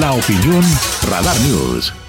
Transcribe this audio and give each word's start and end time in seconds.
La 0.00 0.12
opinión 0.12 0.64
Radar 1.08 1.38
News. 1.42 2.03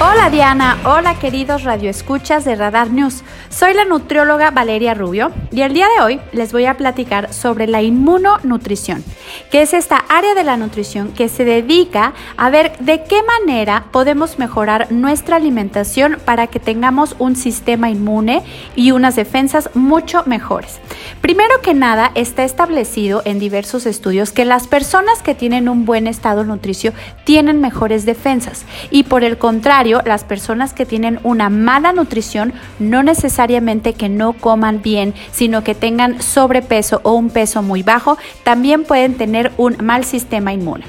Hola 0.00 0.30
Diana, 0.30 0.78
hola 0.84 1.18
queridos 1.18 1.64
radioescuchas 1.64 2.44
de 2.44 2.54
Radar 2.54 2.92
News. 2.92 3.24
Soy 3.48 3.74
la 3.74 3.84
nutrióloga 3.84 4.52
Valeria 4.52 4.94
Rubio 4.94 5.32
y 5.50 5.62
el 5.62 5.72
día 5.72 5.88
de 5.96 6.04
hoy 6.04 6.20
les 6.30 6.52
voy 6.52 6.66
a 6.66 6.76
platicar 6.76 7.32
sobre 7.34 7.66
la 7.66 7.82
inmunonutrición, 7.82 9.02
que 9.50 9.62
es 9.62 9.74
esta 9.74 9.96
área 10.08 10.34
de 10.34 10.44
la 10.44 10.56
nutrición 10.56 11.10
que 11.14 11.28
se 11.28 11.44
dedica 11.44 12.12
a 12.36 12.48
ver 12.48 12.78
de 12.78 13.02
qué 13.02 13.24
manera 13.24 13.86
podemos 13.90 14.38
mejorar 14.38 14.92
nuestra 14.92 15.34
alimentación 15.34 16.18
para 16.24 16.46
que 16.46 16.60
tengamos 16.60 17.16
un 17.18 17.34
sistema 17.34 17.90
inmune 17.90 18.44
y 18.76 18.92
unas 18.92 19.16
defensas 19.16 19.68
mucho 19.74 20.22
mejores. 20.26 20.78
Primero 21.20 21.60
que 21.60 21.74
nada, 21.74 22.12
está 22.14 22.44
establecido 22.44 23.22
en 23.24 23.40
diversos 23.40 23.84
estudios 23.84 24.30
que 24.30 24.44
las 24.44 24.68
personas 24.68 25.22
que 25.22 25.34
tienen 25.34 25.68
un 25.68 25.84
buen 25.84 26.06
estado 26.06 26.44
nutricio 26.44 26.92
tienen 27.24 27.60
mejores 27.60 28.06
defensas 28.06 28.64
y 28.90 29.02
por 29.02 29.24
el 29.24 29.38
contrario, 29.38 29.87
las 30.04 30.24
personas 30.24 30.72
que 30.72 30.86
tienen 30.86 31.20
una 31.22 31.50
mala 31.50 31.92
nutrición 31.92 32.52
no 32.78 33.02
necesariamente 33.02 33.92
que 33.94 34.08
no 34.08 34.32
coman 34.32 34.82
bien, 34.82 35.14
sino 35.32 35.62
que 35.64 35.74
tengan 35.74 36.22
sobrepeso 36.22 37.00
o 37.02 37.12
un 37.12 37.30
peso 37.30 37.62
muy 37.62 37.82
bajo, 37.82 38.18
también 38.44 38.84
pueden 38.84 39.14
tener 39.14 39.52
un 39.56 39.76
mal 39.82 40.04
sistema 40.04 40.52
inmune. 40.52 40.84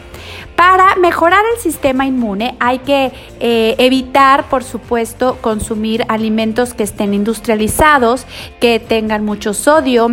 Para 0.55 0.95
mejorar 0.97 1.43
el 1.55 1.61
sistema 1.61 2.05
inmune 2.05 2.55
hay 2.59 2.79
que 2.79 3.13
eh, 3.39 3.75
evitar, 3.77 4.49
por 4.49 4.63
supuesto, 4.63 5.37
consumir 5.39 6.03
alimentos 6.09 6.73
que 6.73 6.83
estén 6.83 7.13
industrializados, 7.13 8.25
que 8.59 8.79
tengan 8.79 9.23
mucho 9.23 9.53
sodio, 9.53 10.09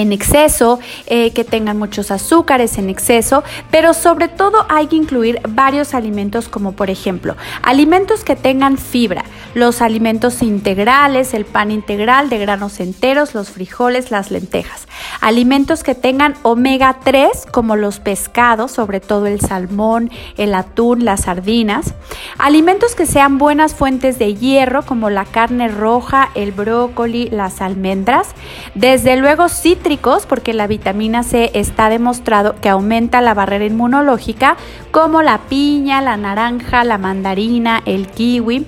en 0.00 0.12
exceso, 0.12 0.78
eh, 1.06 1.32
que 1.32 1.44
tengan 1.44 1.78
muchos 1.78 2.10
azúcares 2.10 2.78
en 2.78 2.90
exceso, 2.90 3.42
pero 3.70 3.94
sobre 3.94 4.28
todo 4.28 4.66
hay 4.68 4.86
que 4.86 4.96
incluir 4.96 5.40
varios 5.48 5.94
alimentos 5.94 6.48
como 6.48 6.72
por 6.72 6.90
ejemplo 6.90 7.36
alimentos 7.62 8.24
que 8.24 8.36
tengan 8.36 8.78
fibra, 8.78 9.24
los 9.54 9.82
alimentos 9.82 10.42
integrales, 10.42 11.34
el 11.34 11.44
pan 11.44 11.70
integral 11.70 12.28
de 12.28 12.38
granos 12.38 12.80
enteros, 12.80 13.34
los 13.34 13.50
frijoles, 13.50 14.10
las 14.10 14.30
lentejas, 14.30 14.86
alimentos 15.26 15.82
que 15.82 15.96
tengan 15.96 16.34
omega 16.44 16.98
3 17.02 17.46
como 17.50 17.74
los 17.74 17.98
pescados, 17.98 18.70
sobre 18.70 19.00
todo 19.00 19.26
el 19.26 19.40
salmón, 19.40 20.08
el 20.36 20.54
atún, 20.54 21.04
las 21.04 21.22
sardinas, 21.22 21.94
alimentos 22.38 22.94
que 22.94 23.06
sean 23.06 23.36
buenas 23.36 23.74
fuentes 23.74 24.20
de 24.20 24.36
hierro 24.36 24.82
como 24.86 25.10
la 25.10 25.24
carne 25.24 25.66
roja, 25.66 26.30
el 26.36 26.52
brócoli, 26.52 27.28
las 27.28 27.60
almendras, 27.60 28.28
desde 28.76 29.16
luego 29.16 29.48
cítricos, 29.48 30.26
porque 30.26 30.54
la 30.54 30.68
vitamina 30.68 31.24
C 31.24 31.50
está 31.54 31.88
demostrado 31.88 32.54
que 32.60 32.68
aumenta 32.68 33.20
la 33.20 33.34
barrera 33.34 33.64
inmunológica, 33.64 34.56
como 34.92 35.22
la 35.22 35.38
piña, 35.48 36.02
la 36.02 36.16
naranja, 36.16 36.84
la 36.84 36.98
mandarina, 36.98 37.82
el 37.84 38.06
kiwi, 38.06 38.64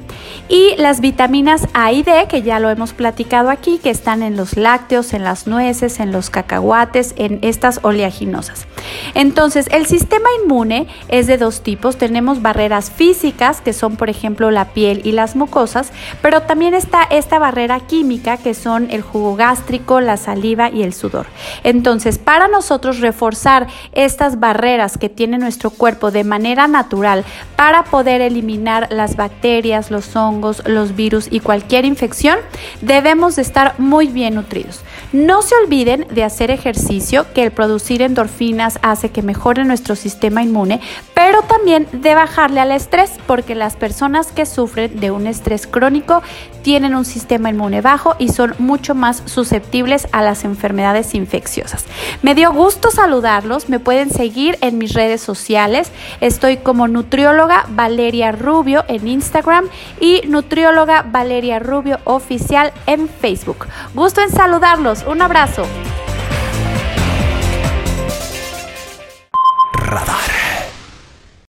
y 0.48 0.74
las 0.76 1.00
vitaminas 1.00 1.68
A 1.72 1.92
y 1.92 2.02
D, 2.02 2.26
que 2.28 2.42
ya 2.42 2.58
lo 2.58 2.68
hemos 2.68 2.94
platicado 2.94 3.48
aquí, 3.48 3.78
que 3.78 3.90
están 3.90 4.24
en 4.24 4.36
los 4.36 4.56
lácteos, 4.56 5.12
en 5.12 5.22
las 5.22 5.46
nueces, 5.46 6.00
en 6.00 6.10
los 6.10 6.30
cacahuates, 6.48 7.14
en 7.16 7.38
estas 7.42 7.80
oleaginosas. 7.82 8.66
Entonces, 9.14 9.69
el 9.72 9.86
sistema 9.86 10.28
inmune 10.42 10.86
es 11.08 11.27
de 11.27 11.39
dos 11.39 11.62
tipos. 11.62 11.97
Tenemos 11.97 12.42
barreras 12.42 12.91
físicas, 12.91 13.61
que 13.61 13.72
son, 13.72 13.97
por 13.97 14.11
ejemplo, 14.11 14.50
la 14.50 14.67
piel 14.67 15.03
y 15.05 15.12
las 15.12 15.36
mucosas, 15.36 15.92
pero 16.22 16.42
también 16.42 16.75
está 16.75 17.03
esta 17.03 17.39
barrera 17.39 17.81
química, 17.81 18.36
que 18.36 18.55
son 18.55 18.91
el 18.91 19.03
jugo 19.03 19.36
gástrico, 19.36 20.00
la 20.00 20.16
saliva 20.16 20.70
y 20.70 20.83
el 20.83 20.92
sudor. 20.92 21.27
Entonces, 21.64 22.19
para 22.19 22.48
nosotros 22.48 23.00
reforzar 23.00 23.66
estas 23.92 24.41
barreras 24.41 24.98
que 24.98 25.09
tiene 25.09 25.39
nuestro 25.39 25.70
cuerpo 25.70 26.11
de 26.11 26.25
manera 26.25 26.69
natural 26.69 27.25
para 27.56 27.84
poder 27.84 28.20
eliminar 28.20 28.89
las 28.91 29.16
bacterias, 29.16 29.91
los 29.91 30.15
hongos, 30.16 30.62
los 30.66 30.94
virus 30.97 31.28
y 31.31 31.41
cualquier 31.41 31.84
infección, 31.84 32.38
debemos 32.81 33.37
de 33.37 33.43
estar 33.43 33.75
muy 33.78 34.09
bien 34.09 34.34
nutridos. 34.34 34.82
No 35.12 35.43
se 35.43 35.54
olviden 35.56 36.06
de 36.10 36.25
hacer 36.25 36.50
ejercicio, 36.50 37.27
que 37.34 37.43
el 37.43 37.50
producir 37.50 38.03
endorfinas 38.03 38.78
hace 38.83 39.11
que 39.11 39.22
mejore 39.22 39.65
nuestro 39.65 39.97
sistema 39.97 40.43
inmune, 40.43 40.81
pero 41.15 41.43
también 41.43 41.87
de 41.93 42.15
bajarle 42.15 42.61
al 42.61 42.72
estrés, 42.72 43.12
porque 43.27 43.55
las 43.55 43.77
personas 43.77 44.33
que 44.33 44.47
sufren 44.47 45.00
de 45.00 45.11
un 45.11 45.27
estrés 45.27 45.66
crónico 45.66 46.22
tienen 46.62 46.94
un 46.94 47.05
sistema 47.05 47.50
inmune 47.50 47.81
bajo 47.81 48.15
y 48.19 48.28
son 48.28 48.55
mucho 48.59 48.94
más 48.94 49.22
susceptibles 49.27 50.09
a 50.12 50.22
las 50.22 50.44
enfermedades 50.44 51.15
infecciosas. 51.15 51.87
Me 52.22 52.34
dio 52.34 52.53
gusto 52.53 52.91
saludarlos, 52.91 53.69
me 53.69 53.81
pueden 53.81 54.11
seguir 54.11 54.59
en 54.61 54.78
mis 54.78 54.95
redes 54.95 55.21
sociales, 55.21 55.91
estoy 56.21 56.59
como 56.59 56.89
nutrióloga 56.89 57.66
Valeria 57.71 58.33
Rubio 58.33 58.84
en 58.89 59.09
Instagram 59.09 59.66
y 60.00 60.22
nutrióloga 60.27 61.03
Valeria 61.03 61.59
Rubio 61.59 62.00
oficial 62.05 62.72
en 62.87 63.09
Facebook. 63.09 63.66
Gusto 63.95 64.21
en 64.21 64.31
saludarlos 64.31 65.05
un 65.06 65.22
abrazo. 65.22 65.65